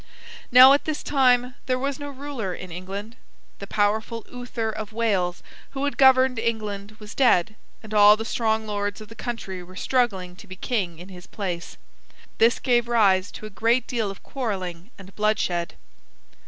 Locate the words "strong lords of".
8.25-9.09